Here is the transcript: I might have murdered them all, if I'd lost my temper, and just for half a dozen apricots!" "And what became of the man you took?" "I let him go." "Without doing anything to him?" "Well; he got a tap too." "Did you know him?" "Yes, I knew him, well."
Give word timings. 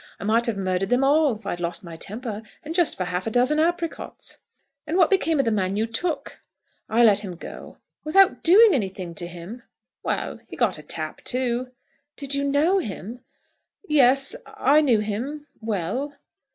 I 0.19 0.23
might 0.23 0.47
have 0.47 0.57
murdered 0.57 0.89
them 0.89 1.03
all, 1.03 1.35
if 1.35 1.45
I'd 1.45 1.59
lost 1.59 1.83
my 1.83 1.95
temper, 1.95 2.41
and 2.63 2.73
just 2.73 2.97
for 2.97 3.03
half 3.03 3.27
a 3.27 3.29
dozen 3.29 3.59
apricots!" 3.59 4.39
"And 4.87 4.97
what 4.97 5.11
became 5.11 5.37
of 5.37 5.45
the 5.45 5.51
man 5.51 5.77
you 5.77 5.85
took?" 5.85 6.39
"I 6.89 7.03
let 7.03 7.19
him 7.23 7.35
go." 7.35 7.77
"Without 8.03 8.41
doing 8.41 8.73
anything 8.73 9.13
to 9.13 9.27
him?" 9.27 9.61
"Well; 10.01 10.39
he 10.47 10.55
got 10.57 10.79
a 10.79 10.81
tap 10.81 11.21
too." 11.23 11.69
"Did 12.17 12.33
you 12.33 12.43
know 12.45 12.79
him?" 12.79 13.19
"Yes, 13.87 14.35
I 14.47 14.81
knew 14.81 15.01
him, 15.01 15.45
well." 15.61 16.15